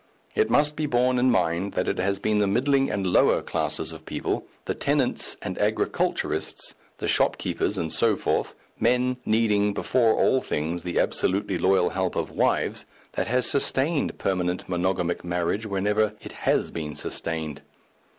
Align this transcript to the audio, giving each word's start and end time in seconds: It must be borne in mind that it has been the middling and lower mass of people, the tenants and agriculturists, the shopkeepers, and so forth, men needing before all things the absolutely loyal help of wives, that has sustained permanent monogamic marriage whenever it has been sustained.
It 0.33 0.49
must 0.49 0.75
be 0.75 0.87
borne 0.87 1.19
in 1.19 1.29
mind 1.29 1.73
that 1.73 1.87
it 1.87 1.99
has 1.99 2.17
been 2.17 2.39
the 2.39 2.47
middling 2.47 2.89
and 2.89 3.05
lower 3.05 3.43
mass 3.53 3.77
of 3.77 4.03
people, 4.03 4.47
the 4.65 4.73
tenants 4.73 5.37
and 5.43 5.59
agriculturists, 5.59 6.73
the 6.97 7.07
shopkeepers, 7.07 7.77
and 7.77 7.93
so 7.93 8.15
forth, 8.15 8.55
men 8.79 9.17
needing 9.27 9.73
before 9.75 10.15
all 10.15 10.41
things 10.41 10.81
the 10.81 10.97
absolutely 10.99 11.59
loyal 11.59 11.91
help 11.91 12.15
of 12.15 12.31
wives, 12.31 12.87
that 13.11 13.27
has 13.27 13.45
sustained 13.47 14.17
permanent 14.17 14.67
monogamic 14.67 15.23
marriage 15.23 15.67
whenever 15.67 16.13
it 16.19 16.31
has 16.47 16.71
been 16.71 16.95
sustained. 16.95 17.61